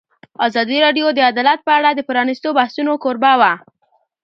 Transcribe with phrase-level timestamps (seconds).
[0.47, 3.53] ازادي راډیو د عدالت په اړه د پرانیستو بحثونو کوربه وه.